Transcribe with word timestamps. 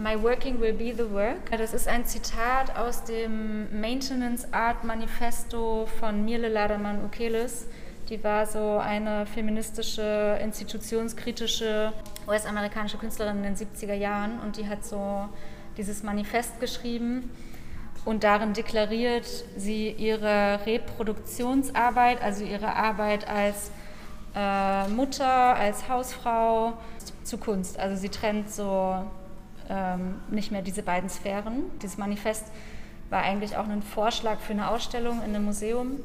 My 0.00 0.14
Working 0.22 0.60
Will 0.60 0.74
Be 0.74 0.94
the 0.94 1.10
Work. 1.10 1.50
Das 1.50 1.74
ist 1.74 1.88
ein 1.88 2.06
Zitat 2.06 2.76
aus 2.76 3.02
dem 3.02 3.80
Maintenance 3.80 4.46
Art 4.52 4.84
Manifesto 4.84 5.88
von 5.98 6.24
Mirle 6.24 6.48
Laderman 6.48 7.04
Ukeles. 7.04 7.66
Die 8.08 8.22
war 8.22 8.46
so 8.46 8.78
eine 8.78 9.26
feministische, 9.26 10.38
institutionskritische 10.40 11.92
US-amerikanische 12.28 12.96
Künstlerin 12.96 13.38
in 13.38 13.42
den 13.42 13.56
70er 13.56 13.94
Jahren 13.94 14.38
und 14.38 14.56
die 14.56 14.68
hat 14.68 14.84
so 14.84 15.28
dieses 15.76 16.04
Manifest 16.04 16.60
geschrieben 16.60 17.32
und 18.04 18.22
darin 18.22 18.52
deklariert 18.52 19.26
sie 19.56 19.90
ihre 19.90 20.60
Reproduktionsarbeit, 20.64 22.22
also 22.22 22.44
ihre 22.44 22.76
Arbeit 22.76 23.28
als 23.28 23.72
äh, 24.36 24.86
Mutter, 24.90 25.56
als 25.56 25.88
Hausfrau 25.88 26.74
zu 27.24 27.36
Kunst. 27.36 27.80
Also 27.80 27.96
sie 27.96 28.10
trennt 28.10 28.48
so 28.48 29.04
ähm, 29.68 30.16
nicht 30.30 30.50
mehr 30.50 30.62
diese 30.62 30.82
beiden 30.82 31.08
Sphären. 31.08 31.64
Dieses 31.82 31.98
Manifest 31.98 32.46
war 33.10 33.22
eigentlich 33.22 33.56
auch 33.56 33.68
ein 33.68 33.82
Vorschlag 33.82 34.38
für 34.40 34.52
eine 34.52 34.70
Ausstellung 34.70 35.18
in 35.18 35.34
einem 35.34 35.44
Museum 35.44 36.00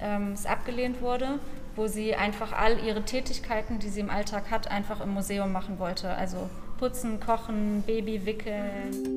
ähm, 0.00 0.32
es 0.32 0.46
abgelehnt 0.46 1.00
wurde, 1.00 1.38
wo 1.76 1.86
sie 1.86 2.14
einfach 2.14 2.52
all 2.52 2.78
ihre 2.84 3.02
Tätigkeiten, 3.02 3.78
die 3.78 3.88
sie 3.88 4.00
im 4.00 4.10
Alltag 4.10 4.50
hat, 4.50 4.70
einfach 4.70 5.00
im 5.00 5.10
Museum 5.14 5.52
machen 5.52 5.78
wollte. 5.78 6.08
Also 6.10 6.50
putzen, 6.78 7.20
kochen, 7.20 7.82
Baby 7.86 8.24
wickeln. 8.26 9.16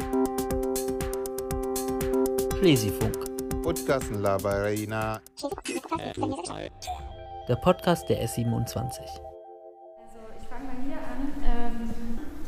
Schlesifunk. 2.59 3.25
Der 7.47 7.55
Podcast 7.55 8.09
der 8.09 8.25
S27. 8.25 9.26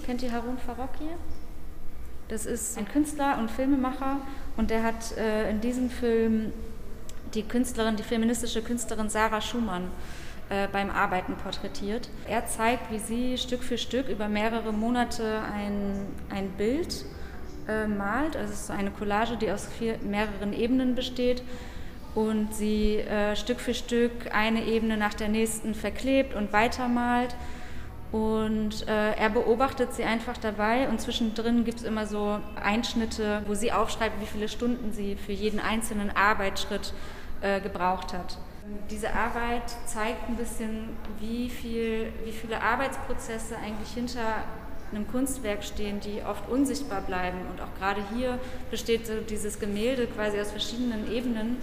Kennt 0.09 0.23
ihr 0.23 0.31
Harun 0.31 0.57
Farocki? 0.57 1.05
Das 2.29 2.47
ist 2.47 2.79
ein 2.79 2.87
Künstler 2.87 3.37
und 3.37 3.51
Filmemacher 3.51 4.17
und 4.57 4.71
der 4.71 4.81
hat 4.81 5.15
äh, 5.15 5.51
in 5.51 5.61
diesem 5.61 5.91
Film 5.91 6.51
die 7.35 7.43
Künstlerin, 7.43 7.95
die 7.95 8.01
feministische 8.01 8.63
Künstlerin 8.63 9.11
Sarah 9.11 9.39
Schumann 9.39 9.83
äh, 10.49 10.67
beim 10.71 10.89
Arbeiten 10.89 11.35
porträtiert. 11.35 12.09
Er 12.27 12.47
zeigt, 12.47 12.91
wie 12.91 12.97
sie 12.97 13.37
Stück 13.37 13.61
für 13.61 13.77
Stück 13.77 14.09
über 14.09 14.27
mehrere 14.27 14.73
Monate 14.73 15.43
ein, 15.43 16.07
ein 16.31 16.49
Bild 16.57 17.05
äh, 17.67 17.85
malt. 17.85 18.35
Also 18.35 18.51
es 18.51 18.61
ist 18.61 18.71
eine 18.71 18.89
Collage, 18.89 19.37
die 19.37 19.51
aus 19.51 19.67
vier, 19.67 19.99
mehreren 19.99 20.53
Ebenen 20.53 20.95
besteht 20.95 21.43
und 22.15 22.51
sie 22.55 22.95
äh, 22.95 23.35
Stück 23.35 23.59
für 23.59 23.75
Stück 23.75 24.33
eine 24.33 24.63
Ebene 24.65 24.97
nach 24.97 25.13
der 25.13 25.27
nächsten 25.27 25.75
verklebt 25.75 26.33
und 26.33 26.51
weitermalt. 26.51 27.35
Und 28.11 28.87
äh, 28.87 29.13
er 29.13 29.29
beobachtet 29.29 29.93
sie 29.93 30.03
einfach 30.03 30.37
dabei 30.37 30.89
und 30.89 30.99
zwischendrin 30.99 31.63
gibt 31.63 31.79
es 31.79 31.83
immer 31.85 32.07
so 32.07 32.39
Einschnitte, 32.61 33.43
wo 33.45 33.53
sie 33.53 33.71
aufschreibt, 33.71 34.19
wie 34.19 34.25
viele 34.25 34.49
Stunden 34.49 34.91
sie 34.91 35.15
für 35.15 35.31
jeden 35.31 35.59
einzelnen 35.59 36.09
Arbeitsschritt 36.15 36.93
äh, 37.41 37.61
gebraucht 37.61 38.13
hat. 38.13 38.37
Diese 38.89 39.13
Arbeit 39.13 39.63
zeigt 39.85 40.27
ein 40.27 40.35
bisschen, 40.35 40.89
wie, 41.19 41.49
viel, 41.49 42.11
wie 42.25 42.31
viele 42.31 42.61
Arbeitsprozesse 42.61 43.55
eigentlich 43.57 43.89
hinter 43.93 44.43
einem 44.91 45.07
Kunstwerk 45.07 45.63
stehen, 45.63 45.99
die 45.99 46.21
oft 46.23 46.49
unsichtbar 46.49 47.01
bleiben. 47.01 47.37
Und 47.51 47.61
auch 47.61 47.73
gerade 47.77 48.01
hier 48.15 48.39
besteht 48.71 49.05
so 49.05 49.13
dieses 49.27 49.59
Gemälde 49.59 50.07
quasi 50.07 50.39
aus 50.39 50.51
verschiedenen 50.51 51.11
Ebenen, 51.11 51.57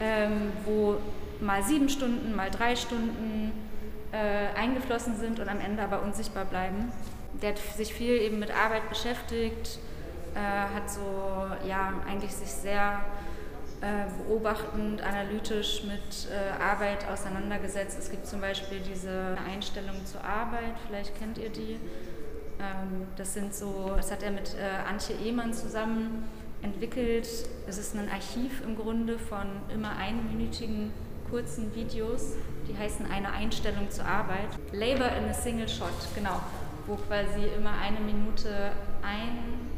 ähm, 0.00 0.52
wo 0.64 0.96
mal 1.40 1.62
sieben 1.62 1.88
Stunden, 1.88 2.36
mal 2.36 2.50
drei 2.50 2.76
Stunden 2.76 3.52
äh, 4.12 4.58
eingeflossen 4.58 5.16
sind 5.16 5.40
und 5.40 5.48
am 5.48 5.60
Ende 5.60 5.82
aber 5.82 6.02
unsichtbar 6.02 6.44
bleiben. 6.44 6.92
Der 7.40 7.50
hat 7.50 7.58
sich 7.58 7.94
viel 7.94 8.14
eben 8.20 8.38
mit 8.38 8.50
Arbeit 8.50 8.88
beschäftigt, 8.88 9.78
äh, 10.34 10.38
hat 10.38 10.90
so 10.90 11.46
ja 11.66 11.94
eigentlich 12.06 12.32
sich 12.32 12.50
sehr 12.50 13.04
äh, 13.80 14.06
beobachtend, 14.22 15.02
analytisch 15.02 15.82
mit 15.84 16.28
äh, 16.30 16.62
Arbeit 16.62 17.04
auseinandergesetzt. 17.10 17.98
Es 17.98 18.10
gibt 18.10 18.26
zum 18.26 18.40
Beispiel 18.40 18.80
diese 18.80 19.36
Einstellung 19.50 19.96
zur 20.04 20.22
Arbeit, 20.22 20.74
vielleicht 20.86 21.18
kennt 21.18 21.38
ihr 21.38 21.50
die. 21.50 21.78
Ähm, 22.60 23.08
das 23.16 23.34
sind 23.34 23.54
so, 23.54 23.92
das 23.96 24.12
hat 24.12 24.22
er 24.22 24.30
mit 24.30 24.54
äh, 24.54 24.88
Antje 24.88 25.16
Ehmann 25.16 25.52
zusammen 25.52 26.24
entwickelt. 26.62 27.26
Es 27.66 27.78
ist 27.78 27.96
ein 27.96 28.08
Archiv 28.08 28.62
im 28.64 28.76
Grunde 28.76 29.18
von 29.18 29.46
immer 29.74 29.96
einminütigen 29.96 30.92
kurzen 31.28 31.74
Videos, 31.74 32.34
die 32.72 32.78
heißen 32.78 33.10
eine 33.10 33.32
Einstellung 33.32 33.90
zur 33.90 34.06
Arbeit. 34.06 34.48
Labor 34.72 35.08
in 35.16 35.28
a 35.28 35.34
Single 35.34 35.68
Shot, 35.68 35.92
genau, 36.14 36.40
wo 36.86 36.96
quasi 36.96 37.46
immer 37.56 37.72
eine 37.78 38.00
Minute 38.00 38.72
ein 39.02 39.70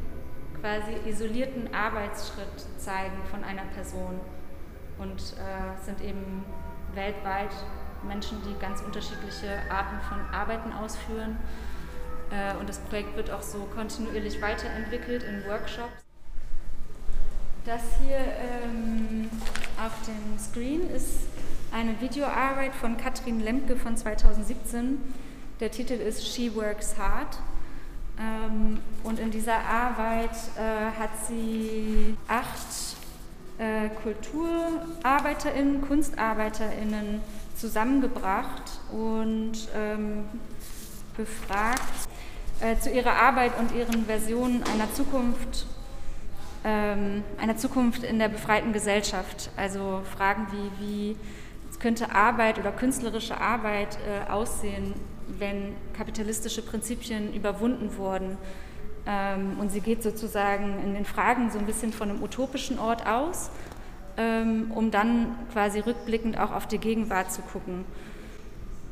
quasi 0.60 0.92
isolierten 1.08 1.74
Arbeitsschritt 1.74 2.64
zeigen 2.78 3.18
von 3.30 3.44
einer 3.44 3.64
Person 3.74 4.20
und 4.98 5.18
äh, 5.18 5.84
sind 5.84 6.00
eben 6.00 6.44
weltweit 6.94 7.50
Menschen, 8.06 8.38
die 8.42 8.58
ganz 8.60 8.80
unterschiedliche 8.80 9.58
Arten 9.70 10.00
von 10.08 10.20
Arbeiten 10.32 10.72
ausführen. 10.72 11.36
Äh, 12.30 12.56
und 12.58 12.68
das 12.68 12.78
Projekt 12.78 13.16
wird 13.16 13.30
auch 13.30 13.42
so 13.42 13.68
kontinuierlich 13.74 14.40
weiterentwickelt 14.40 15.22
in 15.24 15.44
Workshops. 15.46 16.04
Das 17.64 17.82
hier 18.02 18.18
ähm, 18.18 19.30
auf 19.82 19.92
dem 20.06 20.38
Screen 20.38 20.88
ist 20.90 21.33
eine 21.74 22.00
Videoarbeit 22.00 22.72
von 22.72 22.96
Katrin 22.96 23.40
Lemke 23.40 23.74
von 23.74 23.96
2017. 23.96 24.96
Der 25.58 25.72
Titel 25.72 25.94
ist 25.94 26.24
She 26.24 26.54
Works 26.54 26.96
Hard. 26.96 27.36
Ähm, 28.16 28.78
und 29.02 29.18
in 29.18 29.32
dieser 29.32 29.58
Arbeit 29.58 30.30
äh, 30.56 30.92
hat 30.96 31.10
sie 31.26 32.16
acht 32.28 32.96
äh, 33.58 33.88
KulturarbeiterInnen, 34.02 35.82
KunstarbeiterInnen 35.82 37.20
zusammengebracht 37.56 38.78
und 38.92 39.54
ähm, 39.74 40.26
befragt 41.16 42.08
äh, 42.60 42.76
zu 42.78 42.90
ihrer 42.90 43.14
Arbeit 43.14 43.58
und 43.58 43.74
ihren 43.74 44.06
Versionen 44.06 44.62
einer 44.62 44.92
Zukunft, 44.94 45.66
ähm, 46.64 47.24
einer 47.36 47.56
Zukunft 47.56 48.04
in 48.04 48.20
der 48.20 48.28
befreiten 48.28 48.72
Gesellschaft. 48.72 49.50
Also 49.56 50.02
Fragen 50.16 50.46
wie, 50.52 50.70
wie 50.86 51.16
könnte 51.84 52.12
Arbeit 52.12 52.58
oder 52.58 52.72
künstlerische 52.72 53.40
Arbeit 53.40 53.98
äh, 54.08 54.30
aussehen 54.30 54.94
wenn 55.38 55.74
kapitalistische 55.96 56.62
Prinzipien 56.62 57.34
überwunden 57.34 57.96
wurden. 57.96 58.36
Ähm, 59.06 59.58
und 59.58 59.70
sie 59.70 59.80
geht 59.80 60.02
sozusagen 60.02 60.82
in 60.82 60.94
den 60.94 61.04
Fragen 61.04 61.50
so 61.50 61.58
ein 61.58 61.66
bisschen 61.66 61.92
von 61.92 62.10
einem 62.10 62.22
utopischen 62.22 62.78
Ort 62.78 63.06
aus, 63.06 63.50
ähm, 64.16 64.70
um 64.74 64.90
dann 64.90 65.36
quasi 65.52 65.80
rückblickend 65.80 66.38
auch 66.38 66.52
auf 66.52 66.66
die 66.66 66.78
Gegenwart 66.78 67.32
zu 67.32 67.42
gucken. 67.42 67.84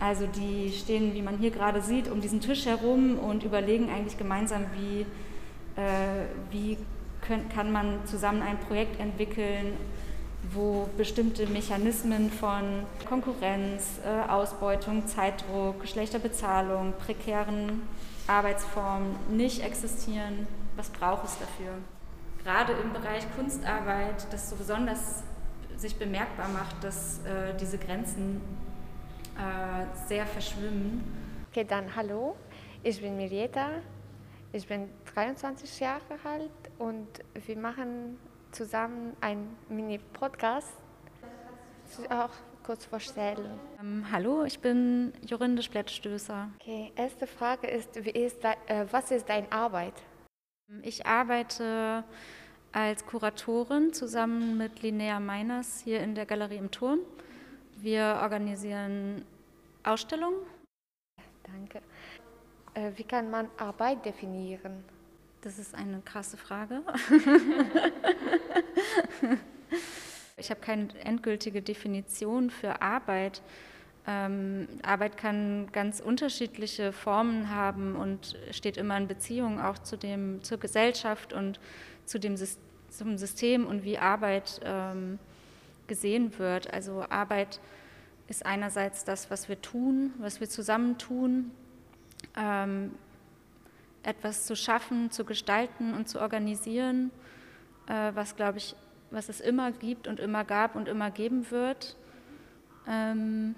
Also 0.00 0.26
die 0.26 0.72
stehen, 0.72 1.14
wie 1.14 1.22
man 1.22 1.38
hier 1.38 1.50
gerade 1.50 1.80
sieht, 1.80 2.10
um 2.10 2.20
diesen 2.20 2.40
Tisch 2.40 2.66
herum 2.66 3.18
und 3.18 3.44
überlegen 3.44 3.88
eigentlich 3.88 4.18
gemeinsam, 4.18 4.64
wie, 4.74 5.02
äh, 5.80 6.26
wie 6.50 6.76
können, 7.20 7.48
kann 7.48 7.70
man 7.70 8.04
zusammen 8.04 8.42
ein 8.42 8.58
Projekt 8.58 8.98
entwickeln, 8.98 9.76
wo 10.50 10.88
bestimmte 10.96 11.46
Mechanismen 11.46 12.30
von 12.30 12.84
Konkurrenz, 13.08 14.00
äh, 14.04 14.30
Ausbeutung, 14.30 15.06
Zeitdruck, 15.06 15.86
schlechter 15.86 16.18
Bezahlung, 16.18 16.94
prekären 16.98 17.82
Arbeitsformen 18.26 19.16
nicht 19.30 19.62
existieren. 19.62 20.46
Was 20.76 20.90
braucht 20.90 21.24
es 21.24 21.38
dafür? 21.38 21.74
Gerade 22.42 22.72
im 22.72 22.92
Bereich 22.92 23.24
Kunstarbeit, 23.36 24.26
das 24.32 24.50
so 24.50 24.56
besonders 24.56 25.22
sich 25.76 25.96
bemerkbar 25.96 26.48
macht, 26.48 26.82
dass 26.82 27.18
äh, 27.20 27.54
diese 27.60 27.78
Grenzen 27.78 28.40
äh, 29.36 30.08
sehr 30.08 30.26
verschwimmen. 30.26 31.02
Okay, 31.50 31.64
dann 31.64 31.94
hallo, 31.94 32.34
ich 32.82 33.00
bin 33.00 33.16
Mirieta, 33.16 33.68
ich 34.52 34.66
bin 34.66 34.88
23 35.14 35.80
Jahre 35.80 36.18
alt 36.24 36.50
und 36.78 37.08
wir 37.46 37.56
machen 37.56 38.18
zusammen 38.52 39.16
ein 39.20 39.56
Mini-Podcast. 39.68 40.72
Auch 42.10 42.30
kurz 42.62 42.84
vorstellen. 42.84 43.58
Ähm, 43.80 44.06
hallo, 44.10 44.44
ich 44.44 44.60
bin 44.60 45.12
Jorinde 45.26 45.62
Splettstößer. 45.62 46.50
Okay, 46.60 46.92
erste 46.96 47.26
Frage 47.26 47.66
ist, 47.66 47.96
ist 47.96 48.44
de, 48.44 48.52
äh, 48.66 48.86
was 48.90 49.10
ist 49.10 49.28
deine 49.28 49.50
Arbeit? 49.50 49.94
Ich 50.82 51.04
arbeite 51.06 52.04
als 52.72 53.04
Kuratorin 53.04 53.92
zusammen 53.92 54.56
mit 54.56 54.80
Linnea 54.82 55.20
Meiners 55.20 55.80
hier 55.82 56.00
in 56.00 56.14
der 56.14 56.24
Galerie 56.24 56.56
im 56.56 56.70
Turm. 56.70 57.00
Wir 57.76 58.20
organisieren 58.22 59.24
Ausstellungen. 59.82 60.38
Danke. 61.42 61.82
Äh, 62.74 62.92
wie 62.96 63.04
kann 63.04 63.30
man 63.30 63.48
Arbeit 63.58 64.04
definieren? 64.04 64.84
Das 65.42 65.58
ist 65.58 65.74
eine 65.74 66.00
krasse 66.04 66.36
Frage. 66.36 66.82
ich 70.36 70.50
habe 70.50 70.60
keine 70.60 70.88
endgültige 71.00 71.62
Definition 71.62 72.48
für 72.48 72.80
Arbeit. 72.80 73.42
Ähm, 74.06 74.68
Arbeit 74.84 75.16
kann 75.16 75.72
ganz 75.72 75.98
unterschiedliche 75.98 76.92
Formen 76.92 77.50
haben 77.50 77.96
und 77.96 78.38
steht 78.52 78.76
immer 78.76 78.96
in 78.96 79.08
Beziehung 79.08 79.60
auch 79.60 79.78
zu 79.78 79.96
dem, 79.96 80.44
zur 80.44 80.58
Gesellschaft 80.58 81.32
und 81.32 81.58
zu 82.06 82.20
dem 82.20 82.36
zum 82.90 83.18
System 83.18 83.66
und 83.66 83.82
wie 83.82 83.98
Arbeit 83.98 84.60
ähm, 84.64 85.18
gesehen 85.88 86.38
wird. 86.38 86.72
Also 86.72 87.04
Arbeit 87.10 87.58
ist 88.28 88.46
einerseits 88.46 89.04
das, 89.04 89.28
was 89.28 89.48
wir 89.48 89.60
tun, 89.60 90.12
was 90.18 90.38
wir 90.38 90.48
zusammen 90.48 90.98
tun, 90.98 91.50
ähm, 92.36 92.92
etwas 94.02 94.46
zu 94.46 94.56
schaffen, 94.56 95.10
zu 95.10 95.24
gestalten 95.24 95.94
und 95.94 96.08
zu 96.08 96.20
organisieren, 96.20 97.10
äh, 97.86 98.12
was, 98.14 98.36
glaube 98.36 98.58
ich, 98.58 98.74
was 99.10 99.28
es 99.28 99.40
immer 99.40 99.72
gibt 99.72 100.08
und 100.08 100.20
immer 100.20 100.44
gab 100.44 100.74
und 100.74 100.88
immer 100.88 101.10
geben 101.10 101.50
wird. 101.50 101.96
Ähm, 102.88 103.54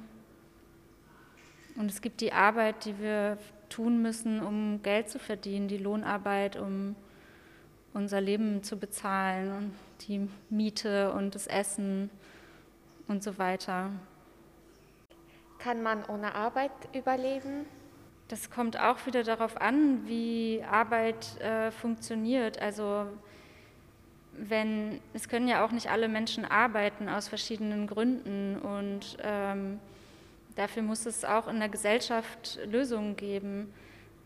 und 1.77 1.91
es 1.91 2.01
gibt 2.03 2.21
die 2.21 2.33
Arbeit, 2.33 2.85
die 2.85 2.99
wir 2.99 3.39
tun 3.69 4.03
müssen, 4.03 4.41
um 4.43 4.83
Geld 4.83 5.09
zu 5.09 5.19
verdienen, 5.19 5.69
die 5.69 5.79
Lohnarbeit, 5.79 6.57
um 6.57 6.95
unser 7.93 8.21
Leben 8.21 8.63
zu 8.63 8.77
bezahlen 8.77 9.53
und 9.53 9.75
die 10.07 10.29
Miete 10.51 11.13
und 11.13 11.35
das 11.35 11.47
Essen 11.47 12.11
und 13.09 13.23
so 13.23 13.39
weiter. 13.39 13.91
Kann 15.59 15.83
man 15.83 16.05
ohne 16.05 16.35
Arbeit 16.35 16.73
überleben? 16.93 17.67
Das 18.29 18.51
kommt 18.51 18.79
auch 18.79 19.05
wieder 19.07 19.23
darauf 19.23 19.61
an, 19.61 20.09
wie 20.09 20.63
Arbeit 20.69 21.41
äh, 21.41 21.71
funktioniert. 21.71 22.61
Also 22.61 23.07
wenn 24.37 25.01
es 25.13 25.29
können 25.29 25.47
ja 25.47 25.65
auch 25.65 25.71
nicht 25.71 25.91
alle 25.91 26.09
Menschen 26.09 26.45
arbeiten 26.45 27.09
aus 27.09 27.29
verschiedenen 27.29 27.87
Gründen 27.87 28.59
und 28.59 29.17
ähm, 29.23 29.79
dafür 30.57 30.83
muss 30.83 31.07
es 31.07 31.25
auch 31.25 31.49
in 31.49 31.59
der 31.61 31.69
Gesellschaft 31.69 32.59
Lösungen 32.67 33.17
geben. 33.17 33.73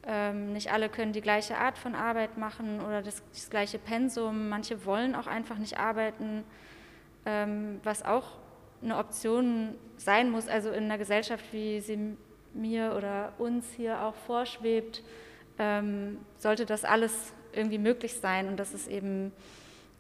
Ähm, 0.06 0.52
nicht 0.52 0.72
alle 0.72 0.88
können 0.88 1.12
die 1.12 1.20
gleiche 1.20 1.58
Art 1.58 1.76
von 1.76 1.94
Arbeit 1.94 2.38
machen 2.38 2.80
oder 2.80 3.02
das, 3.02 3.22
das 3.32 3.50
gleiche 3.50 3.78
Pensum. 3.78 4.48
Manche 4.48 4.84
wollen 4.86 5.14
auch 5.14 5.26
einfach 5.26 5.58
nicht 5.58 5.78
arbeiten, 5.78 6.44
ähm, 7.26 7.80
was 7.82 8.04
auch 8.04 8.38
eine 8.82 8.96
Option 8.96 9.74
sein 9.96 10.30
muss. 10.30 10.48
Also 10.48 10.70
in 10.70 10.84
einer 10.84 10.98
Gesellschaft, 10.98 11.44
wie 11.52 11.80
sie 11.80 12.16
mir 12.58 12.94
oder 12.96 13.32
uns 13.38 13.66
hier 13.76 14.02
auch 14.02 14.14
vorschwebt, 14.26 15.02
ähm, 15.58 16.18
sollte 16.38 16.66
das 16.66 16.84
alles 16.84 17.32
irgendwie 17.52 17.78
möglich 17.78 18.14
sein 18.14 18.48
und 18.48 18.56
dass 18.58 18.74
es 18.74 18.86
eben 18.86 19.32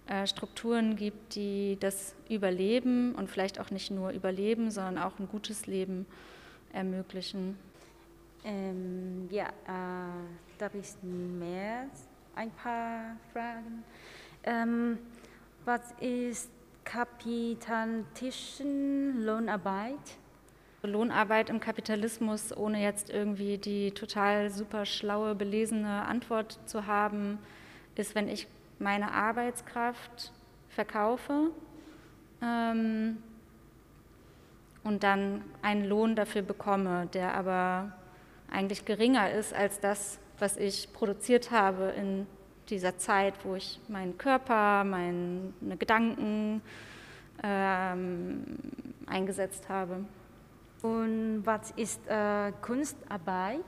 äh, 0.06 0.26
Strukturen 0.26 0.96
gibt, 0.96 1.34
die 1.34 1.76
das 1.80 2.14
Überleben 2.28 3.14
und 3.14 3.30
vielleicht 3.30 3.60
auch 3.60 3.70
nicht 3.70 3.90
nur 3.90 4.10
Überleben, 4.10 4.70
sondern 4.70 4.98
auch 4.98 5.18
ein 5.18 5.28
gutes 5.28 5.66
Leben 5.66 6.06
ermöglichen. 6.72 7.58
Ähm, 8.44 9.28
ja, 9.30 9.48
äh, 9.48 10.26
da 10.58 10.64
habe 10.64 10.78
ich 10.78 10.88
mehr 11.02 11.88
ein 12.34 12.50
paar 12.52 13.16
Fragen. 13.32 13.84
Ähm, 14.44 14.98
was 15.64 15.80
ist 16.00 16.50
kapitalistische 16.84 18.64
Lohnarbeit? 18.64 20.18
Lohnarbeit 20.82 21.50
im 21.50 21.60
Kapitalismus, 21.60 22.56
ohne 22.56 22.82
jetzt 22.82 23.10
irgendwie 23.10 23.58
die 23.58 23.90
total 23.90 24.50
super 24.50 24.86
schlaue, 24.86 25.34
belesene 25.34 26.04
Antwort 26.06 26.58
zu 26.66 26.86
haben, 26.86 27.38
ist, 27.96 28.14
wenn 28.14 28.28
ich 28.28 28.46
meine 28.78 29.12
Arbeitskraft 29.12 30.32
verkaufe 30.68 31.50
ähm, 32.40 33.18
und 34.84 35.02
dann 35.02 35.42
einen 35.62 35.84
Lohn 35.84 36.14
dafür 36.14 36.42
bekomme, 36.42 37.08
der 37.12 37.34
aber 37.34 37.92
eigentlich 38.50 38.84
geringer 38.84 39.30
ist 39.32 39.52
als 39.52 39.80
das, 39.80 40.20
was 40.38 40.56
ich 40.56 40.92
produziert 40.92 41.50
habe 41.50 41.92
in 41.96 42.26
dieser 42.70 42.98
Zeit, 42.98 43.34
wo 43.44 43.56
ich 43.56 43.80
meinen 43.88 44.16
Körper, 44.16 44.84
meine 44.84 45.52
Gedanken 45.78 46.62
ähm, 47.42 48.44
eingesetzt 49.06 49.68
habe. 49.68 50.04
Und 50.82 51.42
was 51.44 51.72
ist 51.72 52.00
äh, 52.06 52.52
Kunstarbeit? 52.62 53.60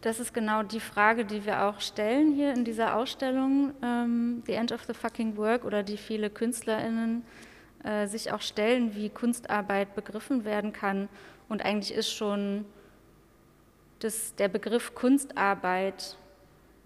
Das 0.00 0.20
ist 0.20 0.32
genau 0.32 0.62
die 0.62 0.80
Frage, 0.80 1.24
die 1.24 1.44
wir 1.44 1.64
auch 1.64 1.80
stellen 1.80 2.32
hier 2.32 2.52
in 2.54 2.64
dieser 2.64 2.96
Ausstellung, 2.96 3.72
ähm, 3.82 4.42
The 4.46 4.52
End 4.52 4.72
of 4.72 4.84
the 4.84 4.94
Fucking 4.94 5.36
Work, 5.36 5.64
oder 5.64 5.82
die 5.82 5.96
viele 5.96 6.30
KünstlerInnen 6.30 7.24
äh, 7.82 8.06
sich 8.06 8.32
auch 8.32 8.40
stellen, 8.40 8.94
wie 8.94 9.10
Kunstarbeit 9.10 9.94
begriffen 9.94 10.44
werden 10.44 10.72
kann. 10.72 11.08
Und 11.48 11.64
eigentlich 11.64 11.92
ist 11.92 12.12
schon 12.12 12.64
das, 13.98 14.34
der 14.36 14.48
Begriff 14.48 14.94
Kunstarbeit 14.94 16.16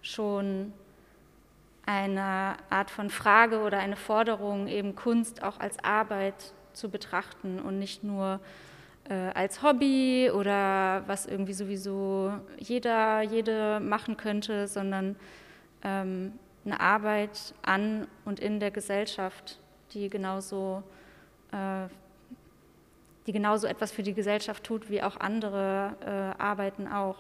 schon 0.02 0.72
eine 1.86 2.56
Art 2.70 2.90
von 2.90 3.10
Frage 3.10 3.60
oder 3.60 3.78
eine 3.78 3.96
Forderung, 3.96 4.68
eben 4.68 4.94
Kunst 4.94 5.42
auch 5.42 5.58
als 5.60 5.82
Arbeit 5.82 6.54
zu 6.72 6.88
betrachten 6.88 7.58
und 7.58 7.78
nicht 7.78 8.04
nur 8.04 8.40
äh, 9.08 9.14
als 9.14 9.62
Hobby 9.62 10.30
oder 10.32 11.02
was 11.06 11.26
irgendwie 11.26 11.52
sowieso 11.52 12.32
jeder, 12.58 13.22
jede 13.22 13.80
machen 13.80 14.16
könnte, 14.16 14.68
sondern 14.68 15.16
ähm, 15.82 16.32
eine 16.64 16.80
Arbeit 16.80 17.54
an 17.62 18.06
und 18.24 18.40
in 18.40 18.60
der 18.60 18.70
Gesellschaft, 18.70 19.58
die 19.92 20.08
genauso, 20.08 20.82
äh, 21.52 21.86
die 23.26 23.32
genauso 23.32 23.66
etwas 23.66 23.92
für 23.92 24.02
die 24.02 24.14
Gesellschaft 24.14 24.64
tut, 24.64 24.90
wie 24.90 25.02
auch 25.02 25.18
andere 25.18 25.96
äh, 26.04 26.40
Arbeiten 26.42 26.86
auch. 26.86 27.16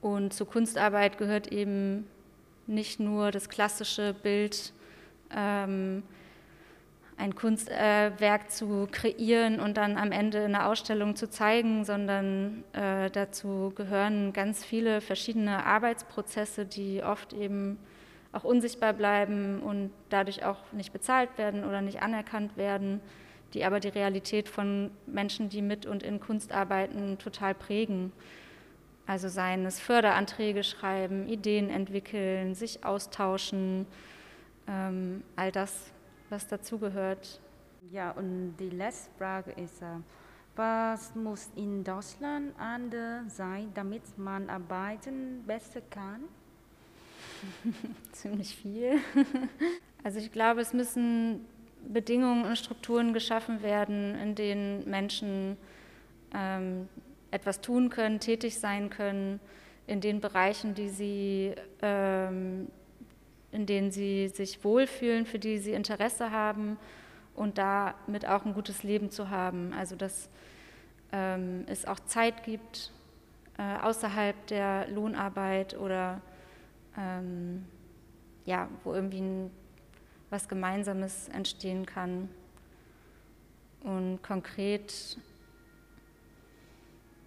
Und 0.00 0.32
zur 0.32 0.48
Kunstarbeit 0.48 1.18
gehört 1.18 1.48
eben 1.48 2.06
nicht 2.66 3.00
nur 3.00 3.30
das 3.30 3.48
klassische 3.48 4.14
Bild, 4.14 4.72
ähm, 5.34 6.02
ein 7.18 7.34
Kunstwerk 7.34 8.50
zu 8.50 8.86
kreieren 8.90 9.58
und 9.58 9.76
dann 9.76 9.96
am 9.98 10.12
Ende 10.12 10.38
in 10.38 10.52
der 10.52 10.68
Ausstellung 10.68 11.16
zu 11.16 11.28
zeigen, 11.28 11.84
sondern 11.84 12.62
äh, 12.72 13.10
dazu 13.10 13.72
gehören 13.74 14.32
ganz 14.32 14.64
viele 14.64 15.00
verschiedene 15.00 15.66
Arbeitsprozesse, 15.66 16.64
die 16.64 17.02
oft 17.02 17.32
eben 17.32 17.78
auch 18.32 18.44
unsichtbar 18.44 18.92
bleiben 18.92 19.60
und 19.60 19.90
dadurch 20.10 20.44
auch 20.44 20.58
nicht 20.72 20.92
bezahlt 20.92 21.36
werden 21.38 21.64
oder 21.64 21.80
nicht 21.80 22.02
anerkannt 22.02 22.56
werden, 22.56 23.00
die 23.52 23.64
aber 23.64 23.80
die 23.80 23.88
Realität 23.88 24.48
von 24.48 24.92
Menschen, 25.06 25.48
die 25.48 25.62
mit 25.62 25.86
und 25.86 26.04
in 26.04 26.20
Kunst 26.20 26.52
arbeiten, 26.52 27.18
total 27.18 27.54
prägen. 27.54 28.12
Also 29.06 29.28
seien 29.28 29.66
es 29.66 29.80
Förderanträge 29.80 30.62
schreiben, 30.62 31.26
Ideen 31.26 31.68
entwickeln, 31.68 32.54
sich 32.54 32.84
austauschen, 32.84 33.86
ähm, 34.68 35.24
all 35.34 35.50
das 35.50 35.90
was 36.30 36.46
dazugehört. 36.46 37.40
Ja, 37.90 38.10
und 38.12 38.56
die 38.58 38.70
letzte 38.70 39.10
Frage 39.18 39.52
ist, 39.52 39.82
äh, 39.82 39.86
was 40.56 41.14
muss 41.14 41.50
in 41.54 41.84
Deutschland 41.84 42.52
anders 42.58 43.36
sein, 43.36 43.70
damit 43.74 44.02
man 44.18 44.50
arbeiten 44.50 45.44
besser 45.46 45.80
kann? 45.88 46.24
Ziemlich 48.12 48.56
viel. 48.56 48.98
also 50.02 50.18
ich 50.18 50.32
glaube, 50.32 50.60
es 50.60 50.72
müssen 50.72 51.46
Bedingungen 51.86 52.44
und 52.44 52.58
Strukturen 52.58 53.12
geschaffen 53.12 53.62
werden, 53.62 54.16
in 54.16 54.34
denen 54.34 54.88
Menschen 54.90 55.56
ähm, 56.34 56.88
etwas 57.30 57.60
tun 57.60 57.88
können, 57.88 58.20
tätig 58.20 58.58
sein 58.58 58.90
können, 58.90 59.40
in 59.86 60.00
den 60.00 60.20
Bereichen, 60.20 60.74
die 60.74 60.88
sie 60.88 61.54
ähm, 61.82 62.68
in 63.52 63.66
denen 63.66 63.90
sie 63.90 64.28
sich 64.28 64.62
wohlfühlen, 64.64 65.26
für 65.26 65.38
die 65.38 65.58
sie 65.58 65.72
Interesse 65.72 66.30
haben 66.30 66.76
und 67.34 67.58
damit 67.58 68.26
auch 68.26 68.44
ein 68.44 68.54
gutes 68.54 68.82
Leben 68.82 69.10
zu 69.10 69.30
haben. 69.30 69.72
Also 69.72 69.96
dass 69.96 70.28
ähm, 71.12 71.64
es 71.66 71.86
auch 71.86 72.00
Zeit 72.00 72.44
gibt 72.44 72.92
äh, 73.56 73.78
außerhalb 73.82 74.46
der 74.48 74.88
Lohnarbeit 74.88 75.76
oder 75.76 76.20
ähm, 76.96 77.64
ja, 78.44 78.68
wo 78.84 78.94
irgendwie 78.94 79.20
ein, 79.20 79.50
was 80.30 80.48
Gemeinsames 80.48 81.28
entstehen 81.28 81.86
kann. 81.86 82.28
Und 83.80 84.22
konkret 84.22 85.18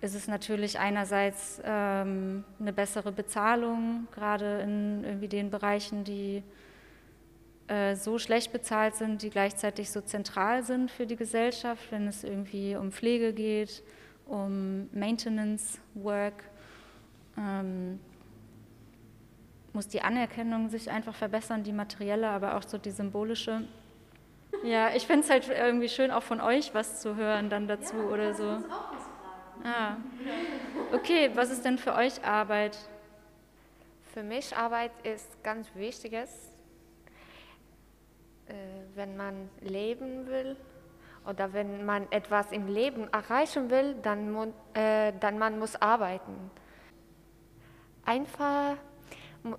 ist 0.02 0.16
es 0.16 0.28
natürlich 0.28 0.80
einerseits 0.80 1.62
ähm, 1.64 2.44
eine 2.60 2.74
bessere 2.74 3.12
Bezahlung, 3.12 4.08
gerade 4.14 4.62
in 4.62 5.04
irgendwie 5.04 5.28
den 5.28 5.52
Bereichen, 5.52 6.04
die 6.04 6.44
äh, 7.68 7.96
so 7.96 8.18
schlecht 8.18 8.52
bezahlt 8.52 8.96
sind, 8.96 9.22
die 9.22 9.30
gleichzeitig 9.30 9.92
so 9.92 10.02
zentral 10.02 10.64
sind 10.64 10.90
für 10.90 11.06
die 11.06 11.16
Gesellschaft, 11.16 11.92
wenn 11.92 12.08
es 12.08 12.24
irgendwie 12.24 12.76
um 12.76 12.92
Pflege 12.92 13.32
geht, 13.32 13.84
um 14.26 14.90
Maintenance 14.92 15.80
Work. 15.94 16.44
Ähm, 17.38 18.00
muss 19.74 19.88
die 19.88 20.02
Anerkennung 20.02 20.70
sich 20.70 20.90
einfach 20.90 21.16
verbessern, 21.16 21.64
die 21.64 21.72
materielle, 21.72 22.28
aber 22.28 22.58
auch 22.58 22.64
so 22.64 22.78
die 22.78 22.92
symbolische. 22.92 23.62
Ja, 24.64 24.90
ich 24.96 25.08
finde 25.08 25.22
es 25.24 25.30
halt 25.30 25.48
irgendwie 25.48 25.88
schön, 25.90 26.12
auch 26.12 26.24
von 26.24 26.42
euch 26.42 26.74
was 26.74 27.02
zu 27.02 27.16
hören 27.16 27.50
dann 27.50 27.68
dazu 27.68 27.96
ja, 27.96 28.04
oder 28.04 28.34
so. 28.34 28.50
Uns 28.50 28.66
auch. 28.66 28.91
Ah. 29.64 29.98
Okay, 30.92 31.30
was 31.36 31.52
ist 31.52 31.64
denn 31.64 31.78
für 31.78 31.94
euch 31.94 32.24
Arbeit? 32.26 32.78
Für 34.14 34.24
mich 34.24 34.56
Arbeit 34.58 34.92
ist 35.04 35.44
ganz 35.44 35.68
wichtiges, 35.76 36.30
äh, 38.48 38.54
wenn 38.96 39.16
man 39.16 39.50
leben 39.62 40.26
will 40.26 40.58
oder 41.28 41.54
wenn 41.54 41.86
man 41.86 42.12
etwas 42.12 42.52
im 42.52 42.68
Leben 42.68 43.08
erreichen 43.14 43.70
will, 43.70 43.96
dann, 44.02 44.54
äh, 44.74 45.14
dann 45.20 45.38
man 45.38 45.60
muss 45.60 45.76
arbeiten. 45.76 46.50
Einfach, 48.04 48.78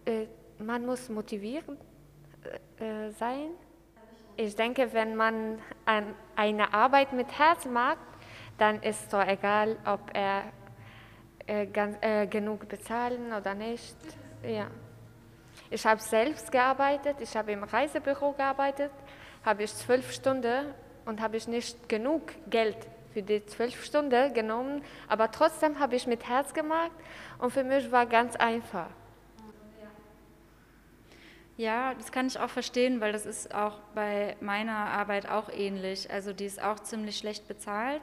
äh, 0.04 0.26
man 0.58 0.84
muss 0.84 1.08
motiviert 1.08 1.64
äh, 2.78 3.10
sein. 3.10 3.50
Ich 4.36 4.56
denke, 4.56 4.92
wenn 4.92 5.14
man 5.14 5.60
an 5.84 6.14
eine 6.34 6.74
Arbeit 6.74 7.12
mit 7.12 7.38
Herz 7.38 7.66
mag, 7.66 7.98
dann 8.62 8.80
ist 8.80 9.02
es 9.02 9.10
so 9.10 9.18
egal, 9.18 9.76
ob 9.84 10.10
er 10.14 10.44
äh, 11.48 11.66
ganz, 11.66 11.96
äh, 12.00 12.28
genug 12.28 12.68
bezahlen 12.68 13.32
oder 13.32 13.54
nicht. 13.54 13.96
Ja. 14.46 14.68
Ich 15.68 15.84
habe 15.84 16.00
selbst 16.00 16.52
gearbeitet, 16.52 17.16
ich 17.18 17.36
habe 17.36 17.50
im 17.50 17.64
Reisebüro 17.64 18.30
gearbeitet, 18.34 18.92
habe 19.44 19.64
ich 19.64 19.74
zwölf 19.74 20.12
Stunden 20.12 20.66
und 21.04 21.20
habe 21.20 21.38
ich 21.38 21.48
nicht 21.48 21.88
genug 21.88 22.22
Geld 22.48 22.76
für 23.12 23.22
die 23.22 23.44
zwölf 23.46 23.84
Stunden 23.84 24.32
genommen, 24.32 24.84
aber 25.08 25.32
trotzdem 25.32 25.80
habe 25.80 25.96
ich 25.96 26.06
mit 26.06 26.28
Herz 26.28 26.54
gemacht 26.54 26.92
und 27.40 27.50
für 27.50 27.64
mich 27.64 27.90
war 27.90 28.06
ganz 28.06 28.36
einfach. 28.36 28.90
Ja, 31.56 31.94
das 31.94 32.12
kann 32.12 32.28
ich 32.28 32.38
auch 32.38 32.48
verstehen, 32.48 33.00
weil 33.00 33.10
das 33.10 33.26
ist 33.26 33.52
auch 33.52 33.80
bei 33.94 34.36
meiner 34.40 34.72
Arbeit 34.72 35.28
auch 35.28 35.48
ähnlich. 35.50 36.10
Also 36.10 36.32
die 36.32 36.46
ist 36.46 36.62
auch 36.62 36.78
ziemlich 36.78 37.18
schlecht 37.18 37.48
bezahlt, 37.48 38.02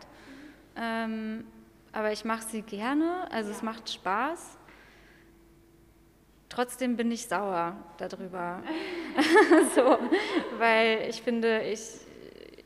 ähm, 0.76 1.46
aber 1.92 2.12
ich 2.12 2.24
mache 2.26 2.44
sie 2.44 2.62
gerne, 2.62 3.28
also 3.32 3.52
es 3.52 3.62
macht 3.62 3.92
Spaß. 3.92 4.58
Trotzdem 6.50 6.96
bin 6.96 7.12
ich 7.12 7.28
sauer 7.28 7.76
darüber, 7.98 8.62
so, 9.76 9.98
weil 10.58 11.08
ich 11.10 11.22
finde, 11.22 11.62
ich, 11.62 11.82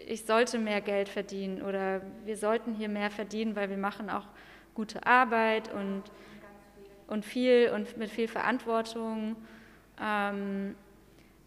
ich 0.08 0.26
sollte 0.26 0.58
mehr 0.58 0.82
Geld 0.82 1.10
verdienen 1.10 1.62
oder 1.62 2.02
wir 2.26 2.38
sollten 2.38 2.74
hier 2.74 2.90
mehr 2.90 3.12
verdienen, 3.12 3.56
weil 3.56 3.70
wir 3.70 3.78
machen 3.78 4.10
auch 4.10 4.28
gute 4.74 5.06
Arbeit 5.06 5.72
und, 5.74 6.04
und 7.08 7.26
viel 7.26 7.72
und 7.74 7.98
mit 7.98 8.10
viel 8.10 8.28
Verantwortung. 8.28 9.36
Ähm, 10.02 10.76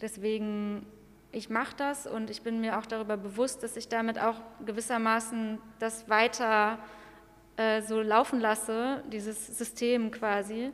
deswegen, 0.00 0.86
ich 1.32 1.50
mache 1.50 1.76
das 1.76 2.06
und 2.06 2.30
ich 2.30 2.42
bin 2.42 2.60
mir 2.60 2.78
auch 2.78 2.86
darüber 2.86 3.16
bewusst, 3.16 3.62
dass 3.62 3.76
ich 3.76 3.88
damit 3.88 4.18
auch 4.18 4.36
gewissermaßen 4.64 5.58
das 5.78 6.08
weiter 6.08 6.78
äh, 7.56 7.82
so 7.82 8.00
laufen 8.00 8.40
lasse, 8.40 9.02
dieses 9.10 9.46
System 9.58 10.10
quasi. 10.10 10.72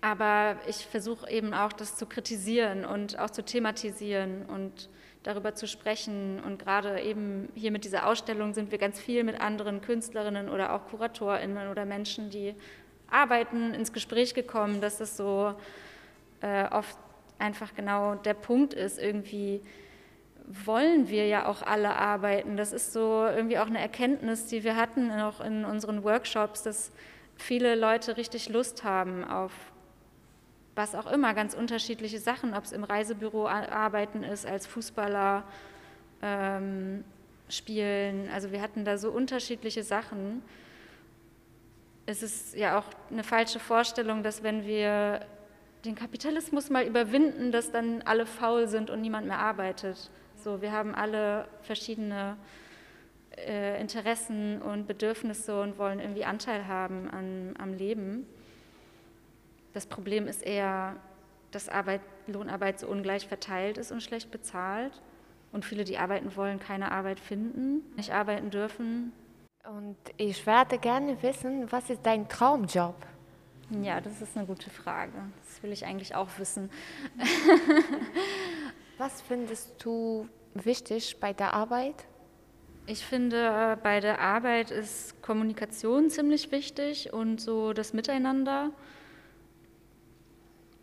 Aber 0.00 0.56
ich 0.68 0.86
versuche 0.86 1.30
eben 1.30 1.54
auch, 1.54 1.72
das 1.72 1.96
zu 1.96 2.04
kritisieren 2.04 2.84
und 2.84 3.18
auch 3.18 3.30
zu 3.30 3.42
thematisieren 3.42 4.44
und 4.44 4.90
darüber 5.22 5.54
zu 5.54 5.66
sprechen. 5.66 6.40
Und 6.44 6.58
gerade 6.58 7.00
eben 7.00 7.48
hier 7.54 7.70
mit 7.70 7.84
dieser 7.84 8.06
Ausstellung 8.06 8.52
sind 8.52 8.70
wir 8.70 8.78
ganz 8.78 9.00
viel 9.00 9.24
mit 9.24 9.40
anderen 9.40 9.80
Künstlerinnen 9.80 10.50
oder 10.50 10.74
auch 10.74 10.86
KuratorInnen 10.88 11.68
oder 11.70 11.86
Menschen, 11.86 12.28
die 12.28 12.54
arbeiten, 13.10 13.72
ins 13.72 13.92
Gespräch 13.92 14.34
gekommen, 14.34 14.80
dass 14.82 14.98
das 14.98 15.16
so 15.16 15.54
äh, 16.42 16.68
oft 16.68 16.98
einfach 17.38 17.74
genau 17.74 18.14
der 18.14 18.34
Punkt 18.34 18.74
ist. 18.74 18.98
Irgendwie 18.98 19.60
wollen 20.46 21.08
wir 21.08 21.26
ja 21.26 21.46
auch 21.46 21.62
alle 21.62 21.96
arbeiten. 21.96 22.56
Das 22.56 22.72
ist 22.72 22.92
so 22.92 23.24
irgendwie 23.26 23.58
auch 23.58 23.66
eine 23.66 23.80
Erkenntnis, 23.80 24.46
die 24.46 24.64
wir 24.64 24.76
hatten 24.76 25.10
auch 25.10 25.40
in 25.40 25.64
unseren 25.64 26.04
Workshops, 26.04 26.62
dass 26.62 26.92
viele 27.36 27.74
Leute 27.74 28.16
richtig 28.16 28.48
Lust 28.48 28.84
haben 28.84 29.24
auf 29.24 29.52
was 30.76 30.94
auch 30.94 31.06
immer, 31.06 31.34
ganz 31.34 31.54
unterschiedliche 31.54 32.18
Sachen, 32.18 32.54
ob 32.54 32.64
es 32.64 32.72
im 32.72 32.84
Reisebüro 32.84 33.46
arbeiten 33.46 34.24
ist, 34.24 34.44
als 34.44 34.66
Fußballer 34.66 35.44
ähm, 36.20 37.04
spielen. 37.48 38.28
Also 38.32 38.50
wir 38.50 38.60
hatten 38.60 38.84
da 38.84 38.98
so 38.98 39.10
unterschiedliche 39.10 39.82
Sachen. 39.82 40.42
Es 42.06 42.22
ist 42.22 42.56
ja 42.56 42.78
auch 42.78 42.84
eine 43.10 43.22
falsche 43.22 43.60
Vorstellung, 43.60 44.22
dass 44.22 44.42
wenn 44.42 44.66
wir 44.66 45.20
den 45.84 45.94
Kapitalismus 45.94 46.70
mal 46.70 46.86
überwinden, 46.86 47.52
dass 47.52 47.70
dann 47.70 48.02
alle 48.02 48.26
faul 48.26 48.68
sind 48.68 48.90
und 48.90 49.00
niemand 49.00 49.26
mehr 49.26 49.38
arbeitet. 49.38 50.10
So, 50.36 50.62
wir 50.62 50.72
haben 50.72 50.94
alle 50.94 51.46
verschiedene 51.62 52.36
äh, 53.36 53.80
Interessen 53.80 54.62
und 54.62 54.86
Bedürfnisse 54.86 55.60
und 55.60 55.78
wollen 55.78 56.00
irgendwie 56.00 56.24
Anteil 56.24 56.66
haben 56.66 57.08
an, 57.10 57.54
am 57.58 57.74
Leben. 57.74 58.26
Das 59.72 59.86
Problem 59.86 60.26
ist 60.26 60.42
eher, 60.42 60.96
dass 61.50 61.68
Arbeit, 61.68 62.00
Lohnarbeit 62.26 62.80
so 62.80 62.88
ungleich 62.88 63.28
verteilt 63.28 63.78
ist 63.78 63.92
und 63.92 64.02
schlecht 64.02 64.30
bezahlt 64.30 65.02
und 65.52 65.64
viele, 65.64 65.84
die 65.84 65.98
arbeiten 65.98 66.34
wollen, 66.36 66.58
keine 66.58 66.92
Arbeit 66.92 67.20
finden, 67.20 67.82
nicht 67.96 68.12
arbeiten 68.12 68.50
dürfen. 68.50 69.12
Und 69.64 69.96
ich 70.16 70.46
werde 70.46 70.78
gerne 70.78 71.22
wissen, 71.22 71.70
was 71.70 71.90
ist 71.90 72.00
dein 72.04 72.28
Traumjob? 72.28 72.96
Ja, 73.70 74.00
das 74.00 74.20
ist 74.20 74.36
eine 74.36 74.46
gute 74.46 74.70
Frage. 74.70 75.12
Das 75.44 75.62
will 75.62 75.72
ich 75.72 75.86
eigentlich 75.86 76.14
auch 76.14 76.28
wissen. 76.38 76.70
was 78.98 79.22
findest 79.22 79.84
du 79.84 80.28
wichtig 80.54 81.18
bei 81.20 81.32
der 81.32 81.54
Arbeit? 81.54 82.06
Ich 82.86 83.04
finde, 83.04 83.78
bei 83.82 84.00
der 84.00 84.20
Arbeit 84.20 84.70
ist 84.70 85.22
Kommunikation 85.22 86.10
ziemlich 86.10 86.52
wichtig 86.52 87.12
und 87.12 87.40
so 87.40 87.72
das 87.72 87.94
Miteinander. 87.94 88.72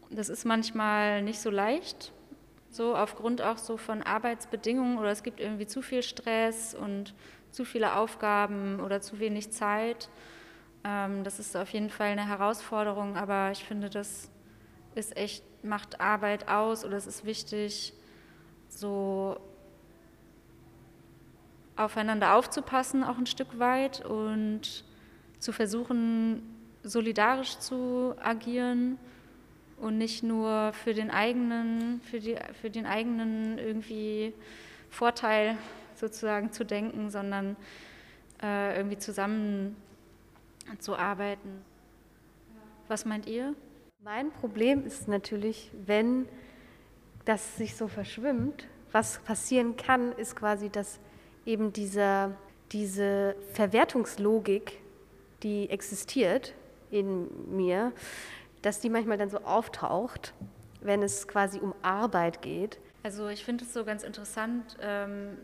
Das 0.09 0.29
ist 0.29 0.43
manchmal 0.43 1.21
nicht 1.21 1.39
so 1.39 1.51
leicht, 1.51 2.11
so 2.71 2.95
aufgrund 2.95 3.43
auch 3.43 3.59
so 3.59 3.77
von 3.77 4.01
Arbeitsbedingungen 4.01 4.97
oder 4.97 5.11
es 5.11 5.21
gibt 5.21 5.39
irgendwie 5.39 5.67
zu 5.67 5.83
viel 5.83 6.01
Stress 6.01 6.73
und 6.73 7.13
zu 7.51 7.65
viele 7.65 7.95
Aufgaben 7.95 8.79
oder 8.79 9.01
zu 9.01 9.19
wenig 9.19 9.51
Zeit. 9.51 10.09
Ähm, 10.83 11.23
das 11.23 11.39
ist 11.39 11.55
auf 11.55 11.69
jeden 11.69 11.89
Fall 11.89 12.07
eine 12.07 12.27
Herausforderung, 12.27 13.17
aber 13.17 13.51
ich 13.51 13.63
finde, 13.63 13.89
das 13.89 14.29
ist 14.95 15.15
echt, 15.15 15.43
macht 15.63 16.01
Arbeit 16.01 16.47
aus 16.47 16.83
oder 16.85 16.97
es 16.97 17.07
ist 17.07 17.25
wichtig, 17.25 17.93
so 18.67 19.37
aufeinander 21.75 22.35
aufzupassen, 22.35 23.03
auch 23.03 23.17
ein 23.17 23.25
Stück 23.25 23.59
weit 23.59 24.05
und 24.05 24.83
zu 25.39 25.51
versuchen, 25.51 26.43
solidarisch 26.83 27.57
zu 27.59 28.15
agieren 28.21 28.97
und 29.77 29.97
nicht 29.97 30.23
nur 30.23 30.73
für 30.73 30.93
den 30.93 31.09
eigenen, 31.09 32.01
für, 32.01 32.19
die, 32.19 32.35
für 32.59 32.69
den 32.69 32.85
eigenen 32.85 33.57
irgendwie 33.57 34.33
Vorteil 34.89 35.57
sozusagen 35.95 36.51
zu 36.51 36.65
denken, 36.65 37.09
sondern 37.09 37.55
äh, 38.41 38.77
irgendwie 38.77 38.97
zusammen 38.97 39.75
zu 40.79 40.95
arbeiten. 40.95 41.63
Was 42.87 43.05
meint 43.05 43.25
ihr? 43.27 43.55
Mein 44.03 44.31
Problem 44.31 44.85
ist 44.85 45.07
natürlich, 45.07 45.71
wenn 45.85 46.27
das 47.25 47.57
sich 47.57 47.75
so 47.75 47.87
verschwimmt, 47.87 48.67
was 48.91 49.19
passieren 49.19 49.77
kann, 49.77 50.11
ist 50.13 50.35
quasi, 50.35 50.69
dass 50.69 50.99
eben 51.45 51.71
diese, 51.71 52.35
diese 52.71 53.35
Verwertungslogik, 53.53 54.79
die 55.43 55.69
existiert 55.69 56.53
in 56.89 57.55
mir, 57.55 57.93
dass 58.61 58.79
die 58.79 58.89
manchmal 58.89 59.17
dann 59.17 59.29
so 59.29 59.39
auftaucht, 59.39 60.33
wenn 60.81 61.03
es 61.03 61.27
quasi 61.27 61.59
um 61.59 61.73
Arbeit 61.81 62.41
geht. 62.41 62.79
Also 63.03 63.27
ich 63.29 63.43
finde 63.43 63.63
es 63.63 63.73
so 63.73 63.85
ganz 63.85 64.03
interessant, 64.03 64.77
ähm, 64.81 65.37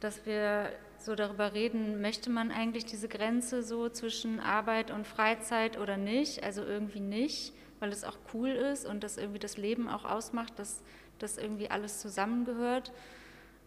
dass 0.00 0.24
wir 0.24 0.70
so 1.06 1.14
darüber 1.14 1.54
reden, 1.54 2.00
möchte 2.02 2.30
man 2.30 2.50
eigentlich 2.50 2.84
diese 2.84 3.08
Grenze 3.08 3.62
so 3.62 3.88
zwischen 3.88 4.40
Arbeit 4.40 4.90
und 4.90 5.06
Freizeit 5.06 5.78
oder 5.78 5.96
nicht? 5.96 6.42
Also 6.42 6.62
irgendwie 6.62 7.00
nicht, 7.00 7.52
weil 7.78 7.90
es 7.90 8.04
auch 8.04 8.18
cool 8.34 8.50
ist 8.50 8.84
und 8.84 9.04
das 9.04 9.16
irgendwie 9.16 9.38
das 9.38 9.56
Leben 9.56 9.88
auch 9.88 10.04
ausmacht, 10.04 10.58
dass 10.58 10.82
das 11.20 11.38
irgendwie 11.38 11.70
alles 11.70 12.00
zusammengehört. 12.00 12.92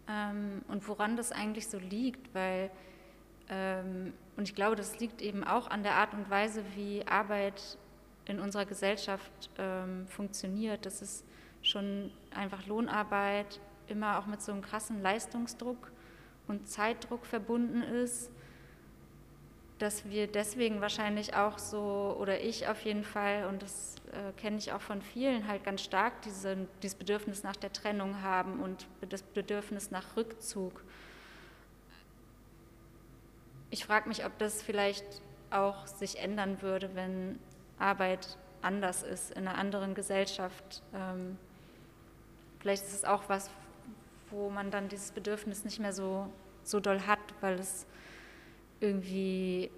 Ähm, 0.09 0.61
und 0.67 0.87
woran 0.87 1.15
das 1.15 1.31
eigentlich 1.31 1.69
so 1.69 1.79
liegt, 1.79 2.35
weil 2.35 2.69
ähm, 3.49 4.13
und 4.35 4.43
ich 4.43 4.53
glaube, 4.53 4.75
das 4.75 4.99
liegt 4.99 5.21
eben 5.21 5.43
auch 5.43 5.69
an 5.69 5.81
der 5.81 5.95
Art 5.95 6.13
und 6.13 6.29
Weise, 6.29 6.63
wie 6.75 7.07
Arbeit 7.07 7.77
in 8.25 8.39
unserer 8.39 8.65
Gesellschaft 8.65 9.49
ähm, 9.57 10.07
funktioniert. 10.07 10.85
Das 10.85 11.01
ist 11.01 11.25
schon 11.61 12.11
einfach 12.35 12.67
Lohnarbeit 12.67 13.59
immer 13.87 14.19
auch 14.19 14.27
mit 14.27 14.41
so 14.41 14.51
einem 14.51 14.61
krassen 14.61 15.01
Leistungsdruck 15.01 15.91
und 16.49 16.67
Zeitdruck 16.67 17.25
verbunden 17.25 17.83
ist. 17.83 18.31
dass 19.79 20.09
wir 20.09 20.27
deswegen 20.27 20.81
wahrscheinlich 20.81 21.35
auch 21.35 21.57
so, 21.57 22.15
oder 22.19 22.41
ich 22.41 22.67
auf 22.67 22.81
jeden 22.81 23.03
Fall, 23.03 23.45
und 23.45 23.61
das 23.61 23.95
äh, 24.11 24.33
kenne 24.39 24.57
ich 24.57 24.73
auch 24.73 24.81
von 24.81 25.01
vielen, 25.01 25.47
halt 25.47 25.63
ganz 25.63 25.81
stark 25.81 26.21
diese, 26.23 26.67
dieses 26.83 26.97
Bedürfnis 26.97 27.43
nach 27.43 27.55
der 27.55 27.71
Trennung 27.71 28.21
haben 28.21 28.59
und 28.59 28.87
das 29.07 29.23
Bedürfnis 29.23 29.89
nach 29.89 30.17
Rückzug. 30.17 30.83
Ich 33.69 33.85
frage 33.85 34.09
mich, 34.09 34.25
ob 34.25 34.37
das 34.37 34.61
vielleicht 34.61 35.05
auch 35.49 35.87
sich 35.87 36.19
ändern 36.19 36.61
würde, 36.61 36.93
wenn 36.93 37.39
Arbeit 37.77 38.37
anders 38.61 39.03
ist, 39.03 39.31
in 39.31 39.47
einer 39.47 39.57
anderen 39.57 39.95
Gesellschaft. 39.95 40.83
Ähm, 40.93 41.37
vielleicht 42.59 42.83
ist 42.83 42.93
es 42.93 43.05
auch 43.05 43.23
was, 43.27 43.49
wo 44.31 44.49
man 44.49 44.71
dann 44.71 44.89
dieses 44.89 45.11
Bedürfnis 45.11 45.65
nicht 45.65 45.79
mehr 45.79 45.93
so, 45.93 46.27
so 46.63 46.79
doll 46.79 47.01
hat, 47.01 47.19
weil 47.41 47.59
es 47.59 47.85
irgendwie 48.79 49.69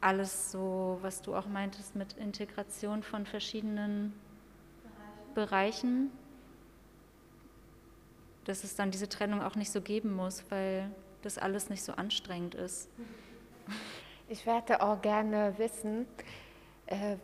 alles 0.00 0.52
so, 0.52 0.98
was 1.02 1.22
du 1.22 1.34
auch 1.34 1.46
meintest 1.46 1.94
mit 1.94 2.14
Integration 2.14 3.02
von 3.02 3.26
verschiedenen 3.26 4.12
Bereichen, 5.34 6.10
dass 8.44 8.64
es 8.64 8.74
dann 8.74 8.90
diese 8.90 9.08
Trennung 9.08 9.42
auch 9.42 9.54
nicht 9.54 9.70
so 9.70 9.80
geben 9.80 10.14
muss, 10.14 10.44
weil 10.50 10.90
das 11.22 11.38
alles 11.38 11.68
nicht 11.68 11.82
so 11.82 11.92
anstrengend 11.92 12.54
ist. 12.54 12.88
Ich 14.28 14.46
werde 14.46 14.80
auch 14.80 15.02
gerne 15.02 15.54
wissen, 15.58 16.06
äh, 16.86 17.16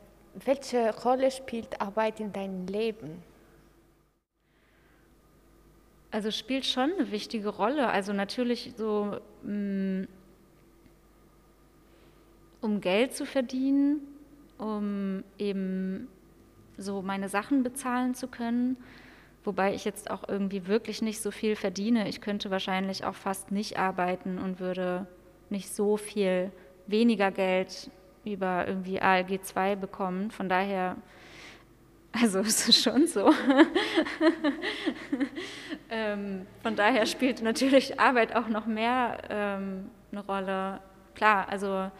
welche 0.44 0.94
Rolle 1.02 1.30
spielt 1.30 1.80
Arbeit 1.80 2.20
in 2.20 2.32
deinem 2.32 2.66
Leben? 2.66 3.22
Also 6.16 6.30
spielt 6.30 6.64
schon 6.64 6.92
eine 6.94 7.12
wichtige 7.12 7.50
Rolle. 7.50 7.88
Also 7.88 8.14
natürlich 8.14 8.72
so, 8.78 9.18
mm, 9.42 10.04
um 12.62 12.80
Geld 12.80 13.12
zu 13.12 13.26
verdienen, 13.26 14.00
um 14.56 15.24
eben 15.36 16.08
so 16.78 17.02
meine 17.02 17.28
Sachen 17.28 17.62
bezahlen 17.62 18.14
zu 18.14 18.28
können. 18.28 18.78
Wobei 19.44 19.74
ich 19.74 19.84
jetzt 19.84 20.10
auch 20.10 20.26
irgendwie 20.26 20.66
wirklich 20.66 21.02
nicht 21.02 21.20
so 21.20 21.30
viel 21.30 21.54
verdiene. 21.54 22.08
Ich 22.08 22.22
könnte 22.22 22.50
wahrscheinlich 22.50 23.04
auch 23.04 23.14
fast 23.14 23.52
nicht 23.52 23.78
arbeiten 23.78 24.38
und 24.38 24.58
würde 24.58 25.06
nicht 25.50 25.68
so 25.68 25.98
viel 25.98 26.50
weniger 26.86 27.30
Geld 27.30 27.90
über 28.24 28.66
irgendwie 28.66 29.02
ALG 29.02 29.42
2 29.42 29.76
bekommen. 29.76 30.30
Von 30.30 30.48
daher, 30.48 30.96
also 32.20 32.38
es 32.46 32.68
ist 32.68 32.82
schon 32.82 33.06
so. 33.06 33.32
ähm, 35.90 36.46
von 36.62 36.76
daher 36.76 37.06
spielt 37.06 37.42
natürlich 37.42 37.98
Arbeit 37.98 38.34
auch 38.34 38.48
noch 38.48 38.66
mehr 38.66 39.18
ähm, 39.30 39.90
eine 40.12 40.24
Rolle. 40.24 40.80
Klar, 41.14 41.48
also 41.48 41.90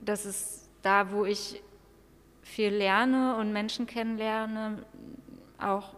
das 0.00 0.26
ist 0.26 0.68
da, 0.82 1.10
wo 1.10 1.24
ich 1.24 1.62
viel 2.42 2.70
lerne 2.70 3.36
und 3.36 3.52
Menschen 3.52 3.86
kennenlerne, 3.86 4.84
auch 5.58 5.94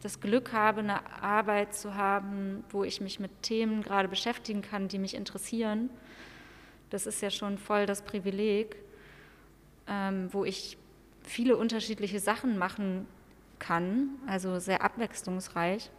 das 0.00 0.20
Glück 0.20 0.52
habe, 0.52 0.80
eine 0.80 1.22
Arbeit 1.22 1.74
zu 1.74 1.94
haben, 1.94 2.64
wo 2.70 2.82
ich 2.84 3.00
mich 3.00 3.20
mit 3.20 3.42
Themen 3.42 3.82
gerade 3.82 4.08
beschäftigen 4.08 4.62
kann, 4.62 4.88
die 4.88 4.98
mich 4.98 5.14
interessieren 5.14 5.90
das 6.92 7.06
ist 7.06 7.22
ja 7.22 7.30
schon 7.30 7.56
voll 7.56 7.86
das 7.86 8.02
Privileg, 8.02 8.76
ähm, 9.86 10.28
wo 10.30 10.44
ich 10.44 10.76
viele 11.24 11.56
unterschiedliche 11.56 12.20
Sachen 12.20 12.58
machen 12.58 13.06
kann, 13.58 14.10
also 14.26 14.58
sehr 14.58 14.82
abwechslungsreich. 14.82 15.90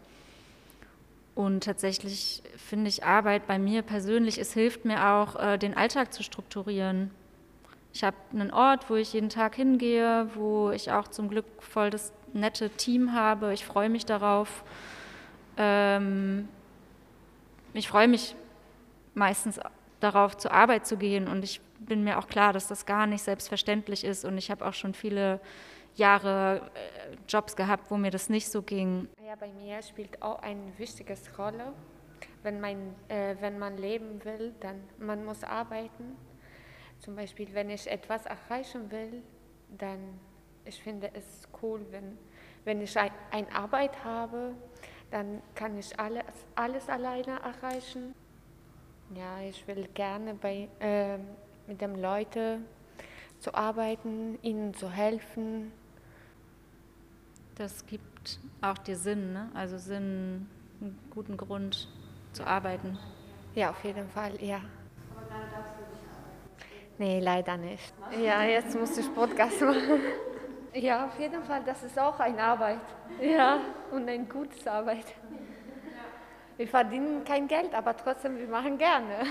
Und 1.35 1.63
tatsächlich 1.63 2.43
finde 2.57 2.89
ich 2.89 3.03
Arbeit 3.03 3.47
bei 3.47 3.57
mir 3.57 3.81
persönlich, 3.81 4.37
es 4.37 4.53
hilft 4.53 4.85
mir 4.85 5.07
auch, 5.07 5.35
äh, 5.35 5.57
den 5.57 5.75
Alltag 5.75 6.13
zu 6.13 6.21
strukturieren. 6.21 7.09
Ich 7.93 8.03
habe 8.03 8.17
einen 8.31 8.51
Ort, 8.51 8.89
wo 8.89 8.95
ich 8.95 9.13
jeden 9.13 9.29
Tag 9.29 9.55
hingehe, 9.55 10.27
wo 10.35 10.71
ich 10.71 10.91
auch 10.91 11.07
zum 11.07 11.29
Glück 11.29 11.45
voll 11.59 11.89
das 11.89 12.11
nette 12.33 12.69
Team 12.71 13.13
habe. 13.13 13.53
Ich 13.53 13.65
freue 13.65 13.89
mich 13.89 14.05
darauf. 14.05 14.63
Ähm, 15.57 16.47
ich 17.73 17.87
freue 17.87 18.07
mich 18.07 18.35
meistens 19.13 19.59
darauf 19.99 20.37
zur 20.37 20.51
Arbeit 20.51 20.87
zu 20.87 20.97
gehen. 20.97 21.27
Und 21.27 21.43
ich 21.43 21.61
bin 21.85 22.03
mir 22.03 22.17
auch 22.17 22.27
klar, 22.27 22.53
dass 22.53 22.67
das 22.67 22.85
gar 22.85 23.07
nicht 23.07 23.23
selbstverständlich 23.23 24.03
ist. 24.03 24.25
Und 24.25 24.37
ich 24.37 24.51
habe 24.51 24.65
auch 24.65 24.73
schon 24.73 24.93
viele 24.93 25.39
Jahre 25.95 26.71
äh, 26.73 27.15
Jobs 27.27 27.55
gehabt, 27.55 27.91
wo 27.91 27.97
mir 27.97 28.11
das 28.11 28.29
nicht 28.29 28.49
so 28.49 28.61
ging. 28.61 29.07
Ja, 29.25 29.35
bei 29.35 29.51
mir 29.51 29.81
spielt 29.81 30.21
auch 30.21 30.41
eine 30.41 30.77
wichtige 30.77 31.15
Rolle. 31.37 31.73
Wenn 32.41 32.59
man, 32.59 32.95
äh, 33.07 33.35
wenn 33.39 33.59
man 33.59 33.77
leben 33.77 34.23
will, 34.25 34.53
dann 34.59 34.83
man 34.97 35.23
muss 35.23 35.43
arbeiten. 35.43 36.17
Zum 36.99 37.15
Beispiel, 37.15 37.47
wenn 37.53 37.69
ich 37.69 37.89
etwas 37.89 38.25
erreichen 38.25 38.89
will, 38.91 39.23
dann 39.77 40.19
ich 40.65 40.81
finde 40.81 41.09
es 41.13 41.47
cool, 41.61 41.85
wenn, 41.91 42.17
wenn 42.63 42.81
ich 42.81 42.97
ein, 42.97 43.11
eine 43.31 43.53
Arbeit 43.53 44.03
habe, 44.03 44.55
dann 45.11 45.41
kann 45.55 45.77
ich 45.77 45.97
alles, 45.99 46.23
alles 46.55 46.89
alleine 46.89 47.39
erreichen. 47.39 48.15
Ja, 49.13 49.41
ich 49.41 49.67
will 49.67 49.87
gerne 49.93 50.33
bei, 50.33 50.69
äh, 50.79 51.19
mit 51.67 51.81
den 51.81 52.01
Leuten 52.01 52.65
zu 53.39 53.53
arbeiten, 53.53 54.39
ihnen 54.41 54.73
zu 54.73 54.89
helfen. 54.89 55.71
Das 57.55 57.85
gibt 57.85 58.39
auch 58.61 58.77
dir 58.77 58.95
Sinn, 58.95 59.33
ne? 59.33 59.49
also 59.53 59.77
Sinn, 59.77 60.47
einen 60.81 60.99
guten 61.11 61.37
Grund 61.37 61.87
zu 62.31 62.45
arbeiten. 62.45 62.97
Ja, 63.53 63.69
auf 63.69 63.83
jeden 63.83 64.09
Fall, 64.09 64.41
ja. 64.41 64.61
Aber 65.11 65.27
gerade 65.27 65.51
darfst 65.51 65.73
du 65.77 65.83
nicht 65.91 66.03
arbeiten? 66.09 66.95
Nee, 66.97 67.19
leider 67.19 67.57
nicht. 67.57 67.93
Ja, 68.23 68.43
jetzt 68.43 68.77
muss 68.77 68.97
ich 68.97 69.13
Podcast 69.13 69.61
machen. 69.61 69.99
Ja, 70.73 71.05
auf 71.05 71.19
jeden 71.19 71.43
Fall, 71.43 71.61
das 71.63 71.83
ist 71.83 71.99
auch 71.99 72.19
eine 72.19 72.41
Arbeit. 72.41 72.79
Ja, 73.21 73.59
und 73.91 74.09
eine 74.09 74.25
gute 74.25 74.71
Arbeit. 74.71 75.05
Wir 76.57 76.67
verdienen 76.67 77.23
kein 77.23 77.47
Geld, 77.47 77.73
aber 77.75 77.95
trotzdem, 77.95 78.37
wir 78.37 78.47
machen 78.47 78.77
gerne. 78.77 79.25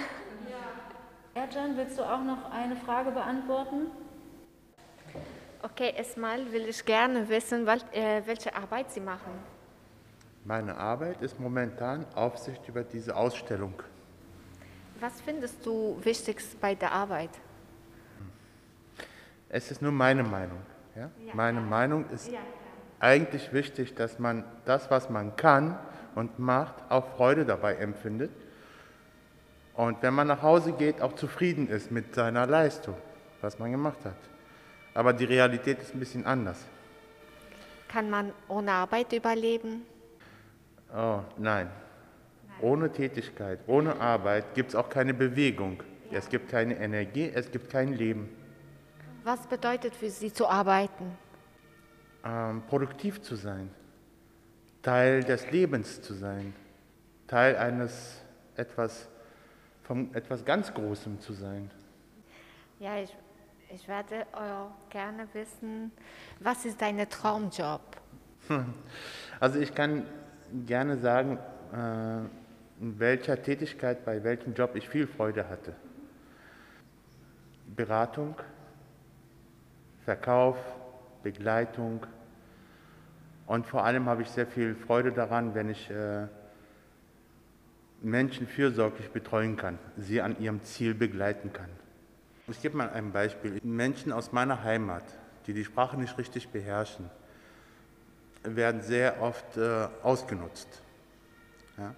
Ja, 1.35 1.43
Ercan, 1.43 1.77
willst 1.77 1.99
du 1.99 2.03
auch 2.03 2.23
noch 2.23 2.51
eine 2.51 2.77
Frage 2.77 3.11
beantworten? 3.11 3.87
Okay, 5.63 5.95
erstmal 5.97 6.53
will 6.53 6.69
ich 6.69 6.85
gerne 6.85 7.27
wissen, 7.29 7.67
äh, 7.67 8.23
welche 8.27 8.55
Arbeit 8.55 8.91
Sie 8.91 9.01
machen. 9.01 9.33
Meine 10.45 10.77
Arbeit 10.77 11.23
ist 11.23 11.41
momentan 11.41 12.05
Aufsicht 12.15 12.69
über 12.69 12.83
diese 12.83 13.17
Ausstellung. 13.17 13.75
Was 15.01 15.21
findest 15.21 15.65
du 15.65 15.99
wichtigst 16.03 16.61
bei 16.61 16.75
der 16.75 16.93
Arbeit? 16.93 17.31
Es 19.49 19.71
ist 19.71 19.81
nur 19.81 19.93
meine 19.93 20.25
Meinung. 20.25 20.59
Ja? 20.95 21.11
ja 21.25 21.35
meine 21.35 21.61
klar. 21.61 21.71
Meinung 21.71 22.11
ist 22.11 22.31
ja, 22.31 22.41
eigentlich 23.01 23.53
wichtig, 23.53 23.95
dass 23.95 24.19
man 24.19 24.45
das, 24.67 24.91
was 24.91 25.09
man 25.09 25.35
kann, 25.37 25.79
und 26.15 26.39
macht, 26.39 26.75
auch 26.91 27.07
Freude 27.17 27.47
dabei 27.47 27.77
empfindet. 27.77 28.31
Und 29.75 30.03
wenn 30.03 30.15
man 30.15 30.27
nach 30.27 30.43
Hause 30.43 30.73
geht, 30.73 31.01
auch 31.01 31.15
zufrieden 31.15 31.69
ist 31.69 31.91
mit 31.91 32.15
seiner 32.15 32.47
Leistung, 32.47 32.97
was 33.41 33.59
man 33.59 33.71
gemacht 33.73 34.05
hat. 34.05 34.17
Aber 34.95 35.13
die 35.13 35.25
Realität 35.25 35.81
ist 35.81 35.95
ein 35.95 36.01
bisschen 36.01 36.27
anders. 36.27 36.59
Kann 37.89 38.11
man 38.11 38.33
ohne 38.49 38.73
Arbeit 38.73 39.13
überleben? 39.13 39.83
Oh, 40.93 41.21
nein. 41.39 41.69
nein. 41.69 41.71
Ohne 42.61 42.93
Tätigkeit, 42.93 43.61
ohne 43.67 43.99
Arbeit 44.01 44.55
gibt 44.55 44.71
es 44.71 44.75
auch 44.75 44.89
keine 44.89 45.15
Bewegung. 45.15 45.83
Ja. 46.11 46.19
Es 46.19 46.29
gibt 46.29 46.51
keine 46.51 46.79
Energie, 46.79 47.31
es 47.35 47.51
gibt 47.51 47.71
kein 47.71 47.95
Leben. 47.95 48.29
Was 49.25 49.47
bedeutet 49.47 49.95
für 49.95 50.11
Sie 50.11 50.33
zu 50.33 50.47
arbeiten? 50.47 51.17
Ähm, 52.25 52.63
produktiv 52.69 53.23
zu 53.23 53.37
sein. 53.37 53.71
Teil 54.83 55.23
des 55.23 55.51
Lebens 55.51 56.03
zu 56.03 56.13
sein, 56.13 56.55
Teil 57.29 57.57
eines 57.57 58.21
etwas, 58.57 59.09
von 59.83 60.15
etwas 60.15 60.45
ganz 60.45 60.73
Großem 60.73 61.21
zu 61.21 61.33
sein. 61.33 61.71
Ja, 62.79 62.99
ich, 62.99 63.15
ich 63.69 63.87
werde 63.89 64.27
gerne 64.91 65.27
wissen, 65.33 65.93
was 66.41 66.65
ist 66.65 66.81
dein 66.81 67.09
Traumjob? 67.09 67.81
Also 69.41 69.59
ich 69.59 69.75
kann 69.75 70.07
gerne 70.67 70.99
sagen, 70.99 71.37
äh, 71.73 72.19
in 72.81 73.01
welcher 73.01 73.43
Tätigkeit, 73.43 74.05
bei 74.05 74.23
welchem 74.23 74.55
Job 74.55 74.77
ich 74.77 74.89
viel 74.89 75.09
Freude 75.09 75.49
hatte. 75.49 75.75
Beratung, 77.75 78.37
Verkauf, 80.05 80.57
Begleitung, 81.25 82.07
und 83.47 83.67
vor 83.67 83.85
allem 83.85 84.09
habe 84.09 84.23
ich 84.23 84.31
sehr 84.31 84.47
viel 84.47 84.75
Freude 84.75 85.13
daran, 85.13 85.55
wenn 85.55 85.69
ich 85.69 85.91
äh, 85.91 86.27
Menschen 88.03 88.47
fürsorglich 88.47 89.11
betreuen 89.11 89.57
kann, 89.57 89.79
sie 89.97 90.21
an 90.21 90.39
ihrem 90.41 90.63
Ziel 90.65 90.95
begleiten 90.95 91.53
kann. 91.53 91.69
Ich 92.49 92.61
gebe 92.61 92.77
mal 92.77 92.91
ein 92.91 93.13
Beispiel. 93.13 93.61
Menschen 93.63 94.13
aus 94.13 94.33
meiner 94.33 94.63
Heimat, 94.65 95.05
die 95.47 95.55
die 95.55 95.65
Sprache 95.65 95.99
nicht 95.99 96.19
richtig 96.19 96.49
beherrschen, 96.49 97.09
werden 98.43 98.83
sehr 98.83 99.23
oft 99.23 99.57
äh, 99.57 99.89
ausgenutzt. 100.03 100.83
Ja? 101.79 101.95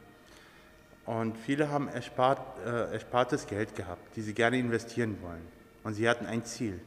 Und 1.07 1.37
viele 1.39 1.71
haben 1.71 1.89
erspart, 1.89 2.41
äh, 2.65 2.93
erspartes 2.93 3.47
Geld 3.47 3.75
gehabt, 3.75 4.17
die 4.17 4.23
sie 4.23 4.35
gerne 4.35 4.59
investieren 4.59 5.19
wollen. 5.23 5.47
Und 5.83 5.95
sie 5.95 6.09
hatten 6.09 6.27
ein 6.27 6.45
Ziel, 6.45 6.81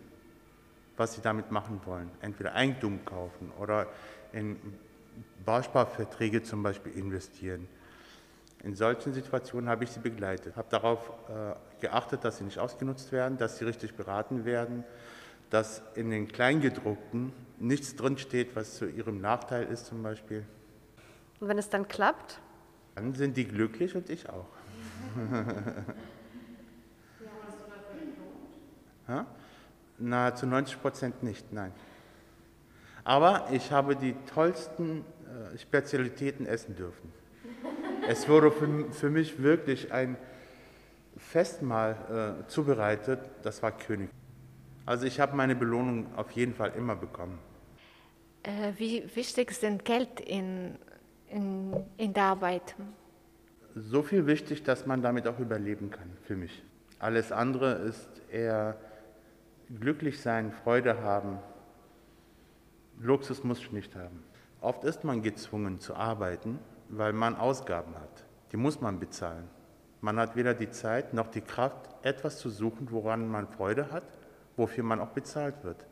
was 0.95 1.13
sie 1.13 1.21
damit 1.21 1.51
machen 1.51 1.81
wollen. 1.85 2.09
Entweder 2.21 2.53
Eigentum 2.55 3.05
kaufen 3.05 3.51
oder 3.59 3.87
in 4.33 4.57
Bausparverträge 5.45 6.43
zum 6.43 6.63
Beispiel 6.63 6.93
investieren. 6.93 7.67
In 8.63 8.75
solchen 8.75 9.13
Situationen 9.13 9.69
habe 9.69 9.83
ich 9.83 9.91
sie 9.91 9.99
begleitet, 9.99 10.55
habe 10.55 10.67
darauf 10.69 11.11
äh, 11.29 11.53
geachtet, 11.79 12.23
dass 12.23 12.37
sie 12.37 12.43
nicht 12.43 12.57
ausgenutzt 12.59 13.11
werden, 13.11 13.37
dass 13.37 13.57
sie 13.57 13.65
richtig 13.65 13.93
beraten 13.95 14.45
werden, 14.45 14.83
dass 15.49 15.81
in 15.95 16.09
den 16.09 16.27
Kleingedruckten 16.27 17.33
nichts 17.59 17.95
drinsteht, 17.95 18.55
was 18.55 18.75
zu 18.75 18.87
ihrem 18.87 19.21
Nachteil 19.21 19.67
ist 19.67 19.85
zum 19.85 20.01
Beispiel. 20.03 20.43
Und 21.39 21.47
wenn 21.47 21.57
es 21.57 21.69
dann 21.69 21.87
klappt? 21.87 22.39
Dann 22.95 23.13
sind 23.13 23.37
die 23.37 23.45
glücklich 23.45 23.95
und 23.95 24.09
ich 24.09 24.27
auch. 24.27 24.47
ja, 29.07 29.25
Na, 29.99 30.33
zu 30.33 30.47
90 30.47 30.81
Prozent 30.81 31.21
nicht, 31.23 31.53
nein. 31.53 31.71
Aber 33.03 33.47
ich 33.51 33.71
habe 33.71 33.95
die 33.95 34.15
tollsten 34.33 35.05
äh, 35.53 35.57
Spezialitäten 35.57 36.45
essen 36.45 36.75
dürfen. 36.75 37.13
Es 38.07 38.29
wurde 38.29 38.51
für, 38.51 38.91
für 38.91 39.09
mich 39.09 39.43
wirklich 39.43 39.91
ein 39.91 40.15
Festmahl 41.17 42.37
äh, 42.45 42.47
zubereitet, 42.47 43.19
das 43.43 43.61
war 43.61 43.73
König. 43.73 44.09
Also 44.85 45.05
ich 45.05 45.19
habe 45.19 45.35
meine 45.35 45.55
Belohnung 45.55 46.07
auf 46.15 46.31
jeden 46.31 46.53
Fall 46.53 46.71
immer 46.77 46.95
bekommen. 46.95 47.37
Äh, 48.43 48.71
wie 48.77 49.03
wichtig 49.13 49.51
sind 49.51 49.83
Geld 49.83 50.21
in, 50.21 50.77
in, 51.29 51.83
in 51.97 52.13
der 52.13 52.23
Arbeit? 52.23 52.75
So 53.75 54.01
viel 54.03 54.25
wichtig, 54.25 54.63
dass 54.63 54.85
man 54.85 55.01
damit 55.01 55.27
auch 55.27 55.39
überleben 55.39 55.89
kann, 55.89 56.09
für 56.23 56.37
mich. 56.37 56.63
Alles 56.99 57.33
andere 57.33 57.73
ist 57.73 58.09
eher 58.31 58.77
glücklich 59.79 60.21
sein, 60.21 60.53
Freude 60.53 61.01
haben. 61.01 61.39
Luxus 63.01 63.43
muss 63.43 63.59
ich 63.59 63.71
nicht 63.73 63.95
haben. 63.95 64.23
Oft 64.61 64.85
ist 64.85 65.03
man 65.03 65.21
gezwungen 65.21 65.79
zu 65.81 65.93
arbeiten, 65.93 66.57
weil 66.89 67.13
man 67.13 67.35
Ausgaben 67.35 67.95
hat. 67.95 68.25
Die 68.51 68.57
muss 68.57 68.81
man 68.81 68.99
bezahlen. 68.99 69.47
Man 70.01 70.19
hat 70.19 70.35
weder 70.35 70.53
die 70.53 70.69
Zeit 70.69 71.13
noch 71.13 71.27
die 71.27 71.41
Kraft, 71.41 71.89
etwas 72.03 72.37
zu 72.37 72.49
suchen, 72.49 72.91
woran 72.91 73.27
man 73.27 73.47
Freude 73.47 73.91
hat, 73.91 74.03
wofür 74.55 74.83
man 74.83 74.99
auch 74.99 75.09
bezahlt 75.09 75.63
wird. 75.63 75.85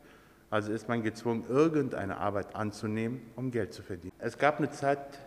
Also 0.49 0.71
ist 0.71 0.87
man 0.87 1.03
gezwungen, 1.03 1.45
irgendeine 1.49 2.17
Arbeit 2.17 2.55
anzunehmen, 2.55 3.21
um 3.35 3.51
Geld 3.51 3.73
zu 3.73 3.81
verdienen. 3.81 4.13
Es 4.19 4.37
gab 4.37 4.59
eine 4.59 4.69
Zeit, 4.69 5.19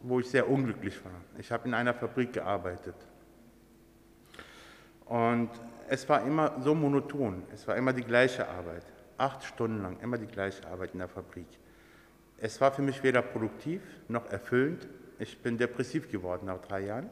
wo 0.00 0.20
ich 0.20 0.30
sehr 0.30 0.48
unglücklich 0.48 1.04
war. 1.04 1.12
Ich 1.38 1.52
habe 1.52 1.68
in 1.68 1.74
einer 1.74 1.92
Fabrik 1.92 2.32
gearbeitet. 2.32 2.94
Und 5.06 5.50
es 5.88 6.08
war 6.08 6.24
immer 6.24 6.54
so 6.60 6.74
monoton. 6.74 7.42
Es 7.52 7.66
war 7.66 7.76
immer 7.76 7.92
die 7.92 8.04
gleiche 8.04 8.48
Arbeit. 8.48 8.84
Acht 9.18 9.42
Stunden 9.42 9.82
lang, 9.82 9.98
immer 10.00 10.16
die 10.16 10.28
gleiche 10.28 10.66
Arbeit 10.68 10.92
in 10.92 11.00
der 11.00 11.08
Fabrik. 11.08 11.48
Es 12.38 12.60
war 12.60 12.72
für 12.72 12.80
mich 12.80 13.02
weder 13.02 13.20
produktiv 13.20 13.82
noch 14.08 14.30
erfüllend. 14.30 14.88
Ich 15.20 15.38
bin 15.38 15.58
depressiv 15.58 16.10
geworden 16.10 16.46
nach 16.46 16.62
drei 16.62 16.80
Jahren. 16.80 17.10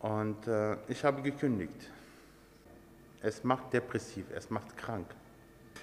Und 0.00 0.46
äh, 0.46 0.76
ich 0.86 1.02
habe 1.02 1.22
gekündigt. 1.22 1.90
Es 3.22 3.42
macht 3.42 3.72
depressiv, 3.72 4.26
es 4.34 4.50
macht 4.50 4.76
krank. 4.76 5.06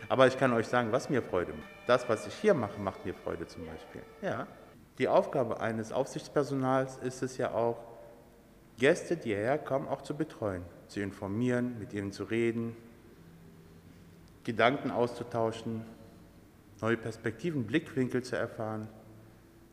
Aber 0.10 0.28
ich 0.28 0.38
kann 0.38 0.54
euch 0.54 0.68
sagen, 0.68 0.92
was 0.92 1.10
mir 1.10 1.24
Freude 1.24 1.54
macht. 1.54 1.70
Das, 1.88 2.08
was 2.08 2.28
ich 2.28 2.36
hier 2.36 2.54
mache, 2.54 2.80
macht 2.80 3.04
mir 3.04 3.16
Freude 3.16 3.48
zum 3.48 3.66
Beispiel. 3.66 4.04
Ja. 4.22 4.48
Die 5.00 5.08
Aufgabe 5.08 5.60
eines 5.60 5.92
Aufsichtspersonals 5.92 6.98
ist 6.98 7.24
es 7.24 7.38
ja 7.38 7.52
auch, 7.52 7.78
Gäste, 8.78 9.18
die 9.18 9.30
hierher 9.30 9.58
kommen, 9.58 9.88
auch 9.88 10.04
zu 10.04 10.16
betreuen, 10.16 10.64
zu 10.88 11.00
informieren, 11.00 11.80
mit 11.80 11.94
ihnen 11.94 12.12
zu 12.12 12.26
reden, 12.26 12.76
Gedanken 14.44 14.92
auszutauschen, 14.92 15.84
neue 16.80 16.98
Perspektiven, 16.98 17.66
Blickwinkel 17.66 18.24
zu 18.24 18.36
erfahren. 18.36 18.88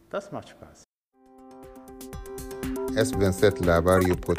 Das 0.09 0.33
macht 0.33 0.49
Spaß. 0.49 0.85
SBNZ 2.93 3.61
Labario 3.65 4.15
Pod. 4.15 4.39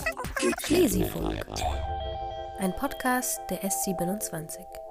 Schlesifunk. 0.63 1.35
Ein 2.59 2.73
Podcast 2.75 3.41
der 3.49 3.61
S27. 3.63 4.84